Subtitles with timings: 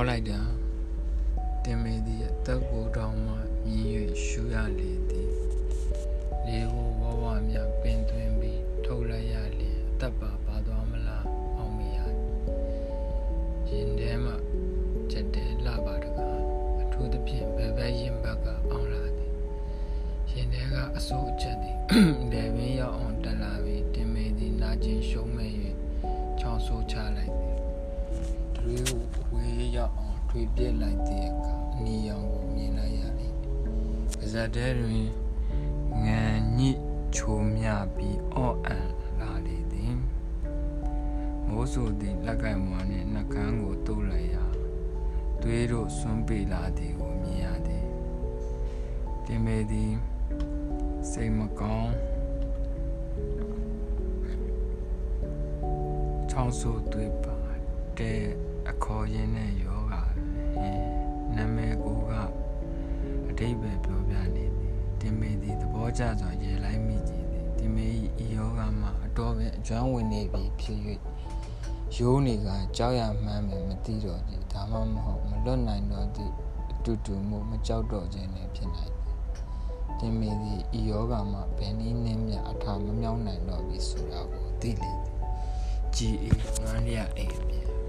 [0.00, 0.40] ခေါ်လိုက်တာ
[1.64, 3.34] တင်မေသည်အသက်ကိုတောင်မှ
[3.64, 3.84] မြည်၍
[4.24, 5.30] ရှူရလေသည်
[6.46, 11.26] လေကိုဝဝမြပင်သွင်းပြီးထုတ်လိုက်ရလျင်အသက်ပါပါသွားမလား
[11.56, 11.98] အောင်မရ
[13.68, 14.32] ရင်ထဲမှ
[15.10, 16.40] ချက်တဲလှပါတကား
[16.82, 19.32] အထူးသဖြင့်ဘယ်ဘက်ရင်ဘက်ကအောင်လာသည်
[20.32, 21.76] ရင်ထဲကအစိုးအချက်သည်
[22.32, 25.52] လေပင်ရောက်အောင်တက်လာပြီးတင်မေသည်နာကျင်ရှုံးမဲ့၍
[26.40, 27.56] ချောင်းဆိုးချလိုက်သည်
[28.56, 29.20] တွေးကို
[29.60, 35.06] ဝေးရောက်အောင်ထွေပြစ်လိုက်တဲ့အခါအနီရောင်ကိုမြင်လိုက်ရသည်ပါဇက်တဲတွင်
[36.06, 36.22] ငံ
[36.58, 36.78] ညစ်
[37.16, 39.94] ချိုမြပြီးအော့အန်လာလေသည်
[41.48, 44.46] မိုးဆူသည်လက်ကင်မွာနှင့်နှကန်းကိုတုပ်လိုက်ရာ
[45.42, 47.86] သွေးတို့ဆွန်းပေလာသည်ကိုမြင်ရသည်
[49.24, 49.92] တင်မေသည်
[51.10, 51.94] စိတ်မကောင်း
[56.30, 57.38] ချောင်းဆူသွေးပါ
[57.98, 59.94] တဲ့ အခေါ်ရင်းနဲ့ယောဂ
[60.54, 60.82] ဟင်
[61.36, 62.12] နာမည်ကိုက
[63.28, 67.86] အတိတ်ပဲပြောပြနေသည်တင်မေသည်သဘောကျစွာရေလိုက်မိကြည်သည်တင်မေ၏
[68.24, 70.78] ဤယောဂမှာအတော်ပဲအကျွမ်းဝင်နေပြီဖြစ်၍
[71.96, 76.32] ရိုးနေကကြောက်ရမှန်းမယ်မသိတော့သည်ဒါမှမဟုတ်မလွတ်နိုင်တော့သည့်
[76.70, 79.16] အတူတူမှုမကြောက်တော့ခြင်းလည်းဖြစ်နိုင်သည်
[80.00, 85.20] တင်မေသည်ဤယောဂမှာဘယ်နည်းနှင့်မျှအထာမမြောက်နိုင်တော့ပြီဆိုတာကိုသိလေသည်
[85.96, 87.79] ကြည်အေးငန်းရအိမ်ပြန်